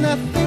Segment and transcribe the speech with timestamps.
[0.00, 0.37] nothing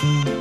[0.00, 0.37] Mm-hmm.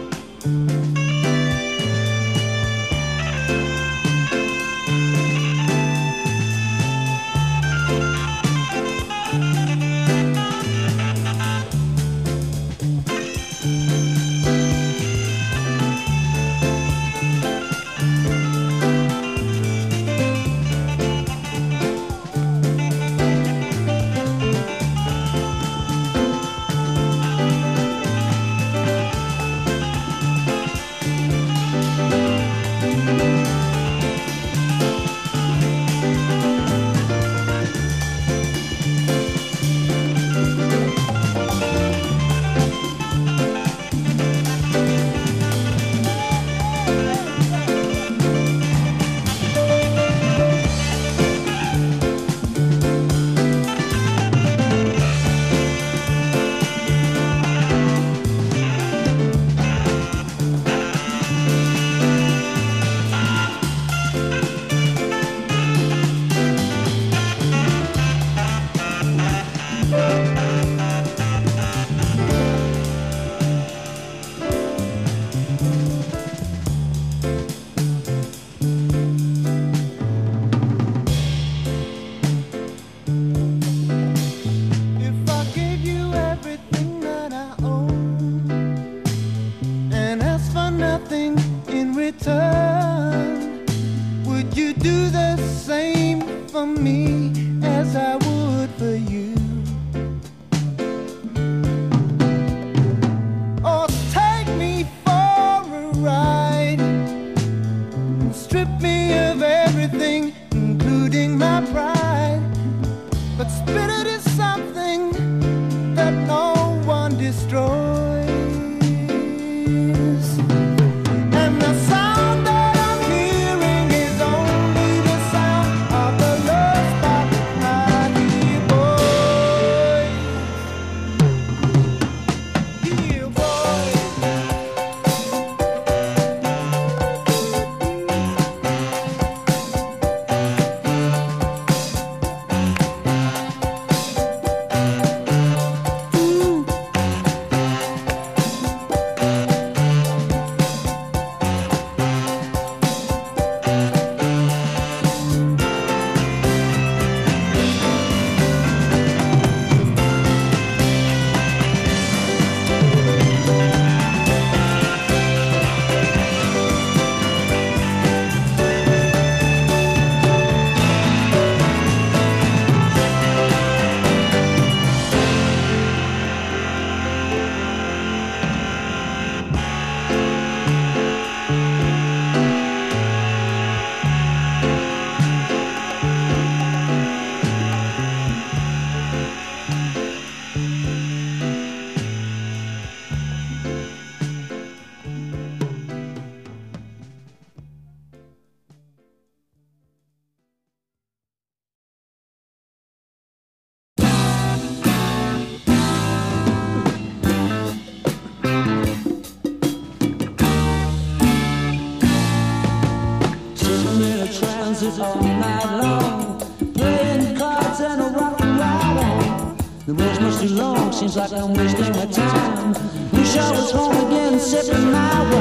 [220.97, 222.73] Seems like I'm wasting my time.
[223.11, 225.36] Wish I was home again, sipping my wine.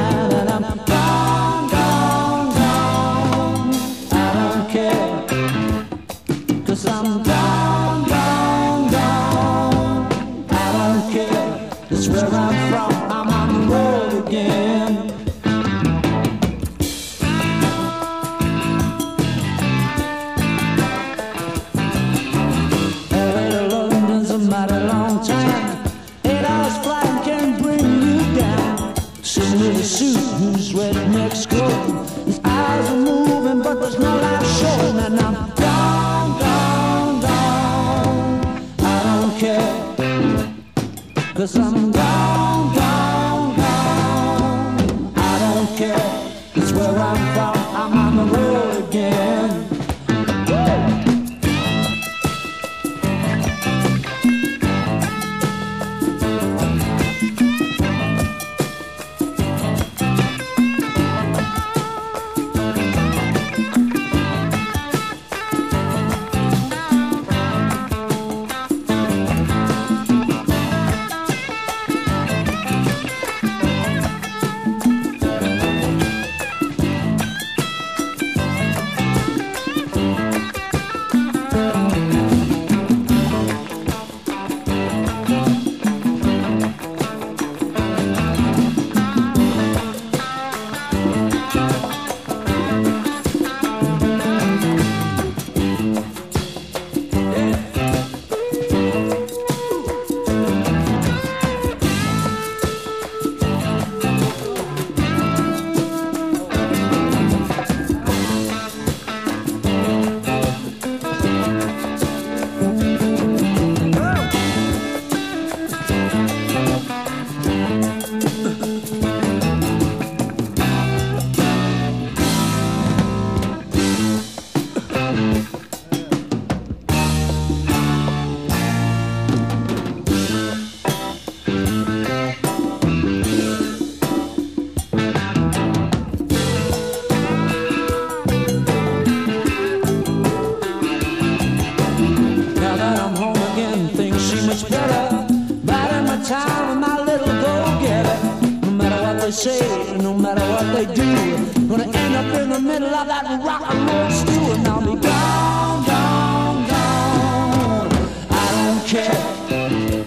[149.27, 153.25] they say, no matter what they do, gonna end up in the middle of that
[153.43, 157.89] rock and roll stew, and I'll be gone, gone, gone.
[158.31, 160.05] I don't care,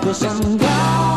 [0.00, 1.15] cause I'm gone.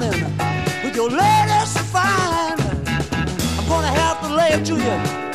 [0.00, 0.24] morning
[0.82, 2.60] with your latest find.
[3.58, 5.29] I'm gonna have to lay it to you.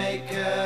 [0.00, 0.59] maker.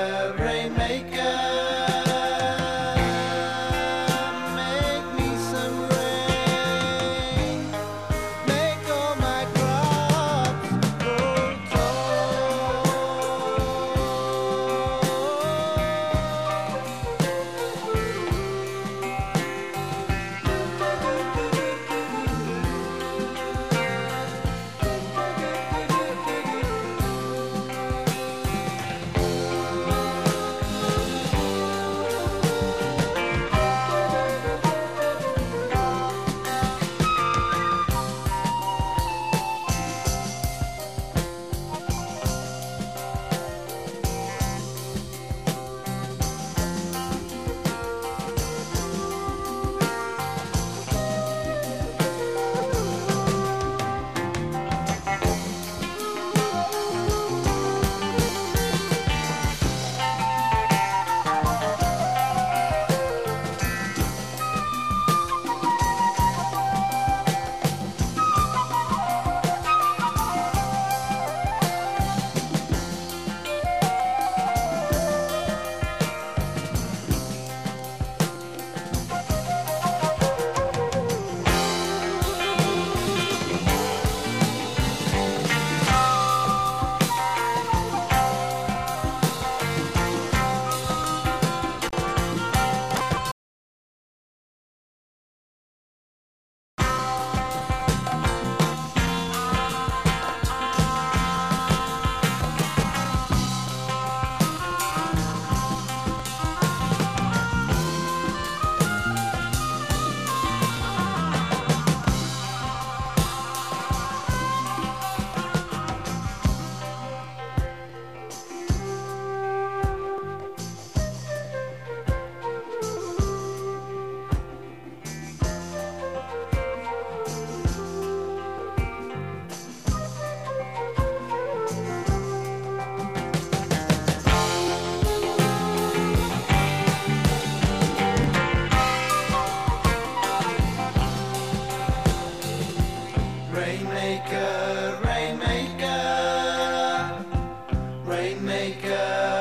[148.95, 149.34] Yeah.